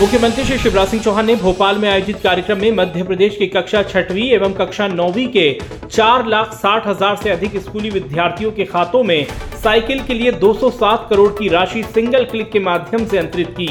[0.00, 3.82] मुख्यमंत्री श्री शिवराज सिंह चौहान ने भोपाल में आयोजित कार्यक्रम में मध्य प्रदेश की कक्षा
[3.82, 5.42] छठवीं एवं कक्षा नौवीं के
[5.86, 9.26] चार लाख साठ हज़ार से अधिक स्कूली विद्यार्थियों के खातों में
[9.64, 13.68] साइकिल के लिए 207 करोड़ की राशि सिंगल क्लिक के माध्यम से अंतरित की।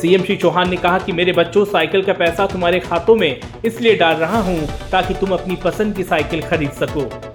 [0.00, 3.96] सीएम श्री चौहान ने कहा कि मेरे बच्चों, साइकिल का पैसा तुम्हारे खातों में इसलिए
[3.96, 7.31] डाल रहा हूँ ताकि तुम अपनी पसंद की साइकिल खरीद सको।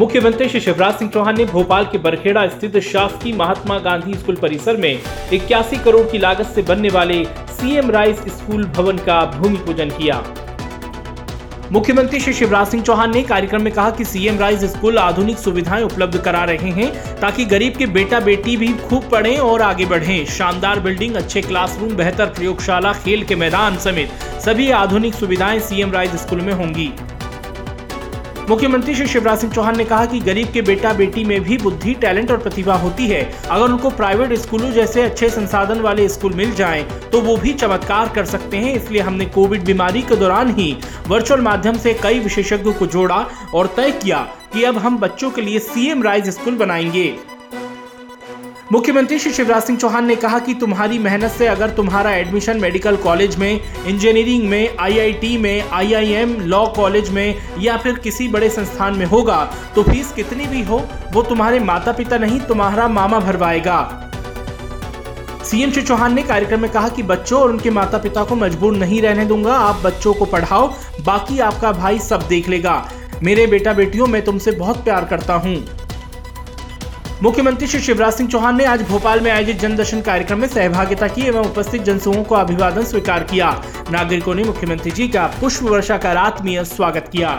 [0.00, 4.76] मुख्यमंत्री श्री शिवराज सिंह चौहान ने भोपाल के बरखेड़ा स्थित शासकीय महात्मा गांधी स्कूल परिसर
[4.76, 5.02] में
[5.32, 10.22] इक्यासी करोड़ की लागत से बनने वाले सीएम राइस स्कूल भवन का भूमि पूजन किया।
[11.72, 15.84] मुख्यमंत्री श्री शिवराज सिंह चौहान ने कार्यक्रम में कहा कि सीएम राइज स्कूल आधुनिक सुविधाएँ
[15.84, 16.90] उपलब्ध करा रहे हैं
[17.20, 21.94] ताकि गरीब के बेटा बेटी भी खूब पढ़ें और आगे बढ़ें। शानदार बिल्डिंग, अच्छे क्लासरूम,
[21.96, 26.92] बेहतर प्रयोगशाला, खेल के मैदान समेत सभी आधुनिक सुविधाएँ सीएम राइज स्कूल में होंगी।
[28.50, 31.92] मुख्यमंत्री श्री शिवराज सिंह चौहान ने कहा कि गरीब के बेटा बेटी में भी बुद्धि,
[31.94, 36.54] टैलेंट और प्रतिभा होती है। अगर उनको प्राइवेट स्कूलों जैसे अच्छे संसाधन वाले स्कूल मिल
[36.54, 40.76] जाएँ तो वो भी चमत्कार कर सकते हैं। इसलिए हमने कोविड बीमारी के दौरान ही
[41.08, 45.42] वर्चुअल माध्यम से कई विशेषज्ञों को जोड़ा और तय किया कि अब हम बच्चों के
[45.42, 47.12] लिए सीएम राइज स्कूल बनाएँगे।
[48.72, 52.96] मुख्यमंत्री श्री शिवराज सिंह चौहान ने कहा कि तुम्हारी मेहनत से अगर तुम्हारा एडमिशन मेडिकल
[52.96, 58.96] कॉलेज में इंजीनियरिंग में आईआईटी में आईआईएम लॉ कॉलेज में, या फिर किसी बड़े संस्थान
[58.96, 59.38] में होगा
[59.74, 60.78] तो फ़ीस कितनी भी हो,
[61.12, 63.80] वो तुम्हारे माता पिता नहीं, तुम्हारा मामा भरवाएगा।
[65.44, 68.76] सीएम श्री चौहान ने कार्यक्रम में कहा कि बच्चों और उनके माता पिता को मजबूर
[68.76, 72.82] नहीं रहने दूँगा, आप बच्चों को पढ़ाओ, बाकी आपका भाई सब देख लेगा।
[73.22, 75.56] मेरे बेटा बेटियों मैं तुमसे बहुत प्यार करता हूँ।
[77.22, 81.08] मुख्यमंत्री श्री शिवराज सिंह चौहान ने आज भोपाल में आयोजित जन दर्शन कार्यक्रम में सहभागिता
[81.08, 83.50] की एवं उपस्थित जनसमूह को अभिवादन स्वीकार किया।
[83.90, 87.34] नागरिकों ने मुख्यमंत्री जी का पुष्प वर्षा का आत्मीय स्वागत किया।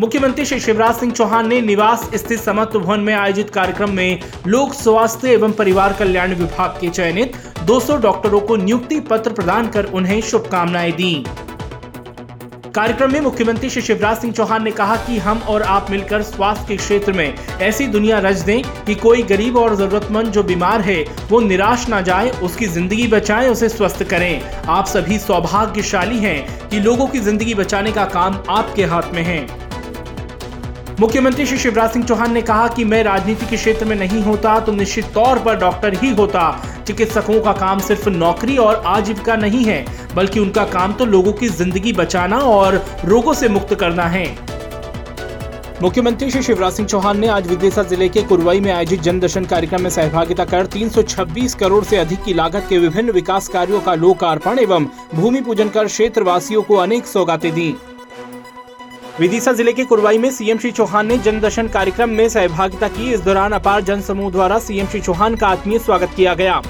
[0.00, 4.74] मुख्यमंत्री श्री शिवराज सिंह चौहान ने निवास स्थित समत्व भवन में आयोजित कार्यक्रम में लोक
[4.74, 10.20] स्वास्थ्य एवं परिवार कल्याण विभाग के चयनित 200 डॉक्टरों को नियुक्ति पत्र प्रदान कर उन्हें
[10.20, 11.14] शुभकामनाएँ दी।
[12.76, 16.64] कार्यक्रम में मुख्यमंत्री श्री शिवराज सिंह चौहान ने कहा कि हम और आप मिलकर स्वास्थ्य
[16.68, 21.02] के क्षेत्र में ऐसी दुनिया रच दें कि कोई गरीब और जरूरतमंद जो बीमार है,
[21.30, 26.80] वो निराश ना जाए, उसकी ज़िंदगी बचाएँ, उसे स्वस्थ करें। आप सभी सौभाग्यशाली हैं कि
[26.80, 29.40] लोगों की ज़िंदगी बचाने का काम आपके हाथ में है।
[31.00, 34.58] मुख्यमंत्री श्री शिवराज सिंह चौहान ने कहा कि मैं राजनीति के क्षेत्र में नहीं होता
[34.60, 36.48] तो निश्चित तौर पर डॉक्टर ही होता।
[36.86, 41.48] चिकित्सकों का काम सिर्फ़ नौकरी और आजीविका नहीं है, बल्कि उनका काम तो लोगों की
[41.50, 44.26] ज़िंदगी बचाना और रोगों से मुक्त करना है।
[45.82, 49.44] मुख्यमंत्री श्री शिवराज सिंह चौहान ने आज विदिशा ज़िले के कुरवाई में आयोजित जन दर्शन
[49.44, 53.94] कार्यक्रम में सहभागिता कर 326 करोड़ से अधिक की लागत के विभिन्न विकास कार्यों का
[53.94, 57.74] लोकार्पण एवं भूमि पूजन कर क्षेत्रवासियों को अनेक सौगातें दी।
[59.20, 63.12] विदिशा ज़िले के कुरवाई में सीएम श्री चौहान ने जन दर्शन कार्यक्रम में सहभागिता की।
[63.12, 66.60] इस दौरान अपार जन समूह द्वारा सीएम श्री चौहान का आत्मीय स्वागत किया गया।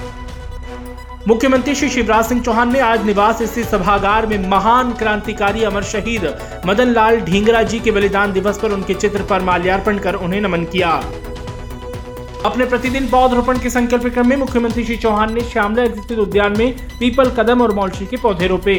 [1.29, 6.27] मुख्यमंत्री श्री शिवराज सिंह चौहान ने आज निवास स्थित सभागार में महान क्रांतिकारी अमर शहीद
[6.67, 10.65] मदन लाल ढींगरा जी के बलिदान दिवस पर उनके चित्र पर माल्यार्पण कर उन्हें नमन
[10.65, 10.91] किया।
[12.47, 16.77] अपने प्रतिदिन पौधरोपण के संकल्प क्रम में मुख्यमंत्री श्री चौहान ने श्यामला स्थित उद्यान में
[16.99, 18.77] पीपल कदम और मौलशी के पौधे रोपे।